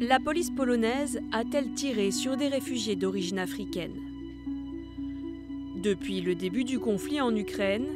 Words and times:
La 0.00 0.20
police 0.20 0.50
polonaise 0.50 1.20
a-t-elle 1.32 1.72
tiré 1.72 2.10
sur 2.10 2.36
des 2.36 2.48
réfugiés 2.48 2.96
d'origine 2.96 3.38
africaine? 3.38 3.94
Depuis 5.76 6.20
le 6.20 6.34
début 6.34 6.64
du 6.64 6.78
conflit 6.78 7.20
en 7.20 7.34
Ukraine, 7.34 7.86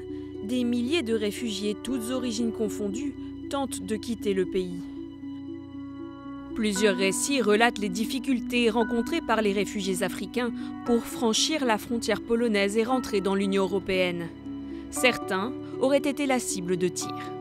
des 0.44 0.64
milliers 0.64 1.02
de 1.02 1.14
réfugiés, 1.14 1.76
toutes 1.82 2.10
origines 2.10 2.52
confondues, 2.52 3.14
tentent 3.50 3.82
de 3.82 3.96
quitter 3.96 4.34
le 4.34 4.46
pays. 4.46 4.80
Plusieurs 6.54 6.96
récits 6.96 7.40
relatent 7.40 7.78
les 7.78 7.88
difficultés 7.88 8.68
rencontrées 8.68 9.20
par 9.20 9.42
les 9.42 9.52
réfugiés 9.52 10.02
africains 10.02 10.52
pour 10.86 11.04
franchir 11.04 11.64
la 11.64 11.78
frontière 11.78 12.20
polonaise 12.20 12.76
et 12.76 12.84
rentrer 12.84 13.20
dans 13.20 13.34
l'Union 13.34 13.64
européenne. 13.64 14.28
Certains 14.90 15.52
auraient 15.80 15.98
été 15.98 16.26
la 16.26 16.38
cible 16.38 16.76
de 16.76 16.88
tirs. 16.88 17.37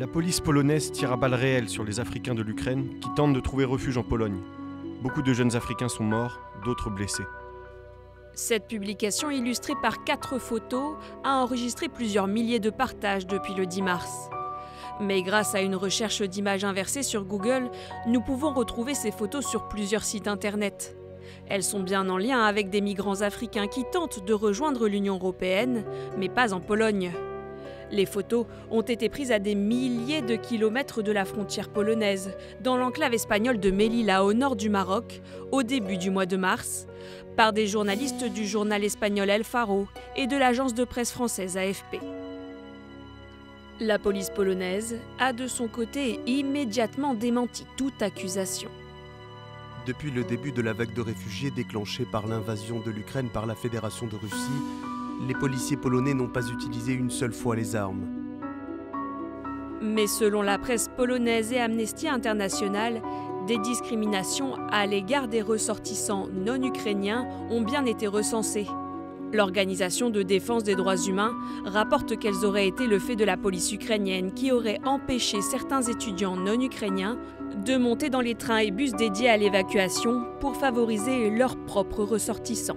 La 0.00 0.06
police 0.06 0.40
polonaise 0.40 0.92
tire 0.92 1.12
à 1.12 1.18
balles 1.18 1.34
réelles 1.34 1.68
sur 1.68 1.84
les 1.84 2.00
Africains 2.00 2.34
de 2.34 2.40
l'Ukraine 2.40 2.88
qui 3.02 3.10
tentent 3.14 3.34
de 3.34 3.40
trouver 3.40 3.66
refuge 3.66 3.98
en 3.98 4.02
Pologne. 4.02 4.40
Beaucoup 5.02 5.20
de 5.20 5.34
jeunes 5.34 5.54
Africains 5.56 5.90
sont 5.90 6.04
morts, 6.04 6.40
d'autres 6.64 6.88
blessés. 6.88 7.26
Cette 8.32 8.66
publication 8.66 9.30
illustrée 9.30 9.74
par 9.82 10.02
quatre 10.04 10.38
photos 10.38 10.96
a 11.22 11.36
enregistré 11.36 11.90
plusieurs 11.90 12.28
milliers 12.28 12.60
de 12.60 12.70
partages 12.70 13.26
depuis 13.26 13.52
le 13.52 13.66
10 13.66 13.82
mars. 13.82 14.30
Mais 15.02 15.20
grâce 15.20 15.54
à 15.54 15.60
une 15.60 15.76
recherche 15.76 16.22
d'images 16.22 16.64
inversées 16.64 17.02
sur 17.02 17.26
Google, 17.26 17.70
nous 18.06 18.22
pouvons 18.22 18.54
retrouver 18.54 18.94
ces 18.94 19.10
photos 19.10 19.46
sur 19.46 19.68
plusieurs 19.68 20.04
sites 20.04 20.28
internet. 20.28 20.96
Elles 21.46 21.62
sont 21.62 21.80
bien 21.80 22.08
en 22.08 22.16
lien 22.16 22.42
avec 22.42 22.70
des 22.70 22.80
migrants 22.80 23.20
africains 23.20 23.66
qui 23.66 23.84
tentent 23.92 24.24
de 24.24 24.32
rejoindre 24.32 24.88
l'Union 24.88 25.16
européenne, 25.16 25.84
mais 26.16 26.30
pas 26.30 26.54
en 26.54 26.60
Pologne. 26.60 27.12
Les 27.92 28.06
photos 28.06 28.46
ont 28.70 28.82
été 28.82 29.08
prises 29.08 29.32
à 29.32 29.38
des 29.38 29.54
milliers 29.54 30.22
de 30.22 30.36
kilomètres 30.36 31.02
de 31.02 31.10
la 31.10 31.24
frontière 31.24 31.68
polonaise, 31.68 32.30
dans 32.60 32.76
l'enclave 32.76 33.14
espagnole 33.14 33.58
de 33.58 33.70
Melilla 33.70 34.24
au 34.24 34.32
nord 34.32 34.54
du 34.54 34.68
Maroc, 34.68 35.20
au 35.50 35.62
début 35.62 35.98
du 35.98 36.10
mois 36.10 36.26
de 36.26 36.36
mars, 36.36 36.86
par 37.36 37.52
des 37.52 37.66
journalistes 37.66 38.24
du 38.24 38.46
journal 38.46 38.84
espagnol 38.84 39.28
El 39.28 39.44
Faro 39.44 39.88
et 40.16 40.26
de 40.26 40.36
l'agence 40.36 40.74
de 40.74 40.84
presse 40.84 41.10
française 41.10 41.56
AFP. 41.56 41.98
La 43.80 43.98
police 43.98 44.30
polonaise 44.30 44.98
a 45.18 45.32
de 45.32 45.48
son 45.48 45.66
côté 45.66 46.20
immédiatement 46.26 47.14
démenti 47.14 47.64
toute 47.76 48.02
accusation. 48.02 48.70
Depuis 49.86 50.10
le 50.10 50.22
début 50.22 50.52
de 50.52 50.60
la 50.60 50.74
vague 50.74 50.92
de 50.92 51.00
réfugiés 51.00 51.50
déclenchée 51.50 52.04
par 52.04 52.26
l'invasion 52.26 52.80
de 52.80 52.90
l'Ukraine 52.90 53.30
par 53.30 53.46
la 53.46 53.54
Fédération 53.54 54.06
de 54.06 54.16
Russie, 54.16 54.36
les 55.26 55.34
policiers 55.34 55.76
polonais 55.76 56.14
n'ont 56.14 56.28
pas 56.28 56.48
utilisé 56.48 56.92
une 56.92 57.10
seule 57.10 57.32
fois 57.32 57.56
les 57.56 57.76
armes. 57.76 58.06
Mais 59.82 60.06
selon 60.06 60.42
la 60.42 60.58
presse 60.58 60.88
polonaise 60.96 61.52
et 61.52 61.60
Amnesty 61.60 62.08
International, 62.08 63.00
des 63.46 63.58
discriminations 63.58 64.54
à 64.70 64.86
l'égard 64.86 65.28
des 65.28 65.42
ressortissants 65.42 66.28
non 66.32 66.62
ukrainiens 66.62 67.26
ont 67.50 67.62
bien 67.62 67.84
été 67.86 68.06
recensées. 68.06 68.66
L'organisation 69.32 70.10
de 70.10 70.22
défense 70.22 70.64
des 70.64 70.74
droits 70.74 70.96
humains 70.96 71.34
rapporte 71.64 72.18
qu'elles 72.18 72.44
auraient 72.44 72.66
été 72.66 72.86
le 72.86 72.98
fait 72.98 73.14
de 73.16 73.24
la 73.24 73.36
police 73.36 73.72
ukrainienne 73.72 74.32
qui 74.32 74.50
aurait 74.50 74.80
empêché 74.84 75.40
certains 75.40 75.82
étudiants 75.82 76.36
non 76.36 76.60
ukrainiens 76.60 77.16
de 77.64 77.76
monter 77.76 78.10
dans 78.10 78.20
les 78.20 78.34
trains 78.34 78.58
et 78.58 78.70
bus 78.70 78.92
dédiés 78.92 79.30
à 79.30 79.36
l'évacuation 79.36 80.24
pour 80.40 80.56
favoriser 80.56 81.30
leurs 81.30 81.56
propres 81.64 82.02
ressortissants. 82.02 82.76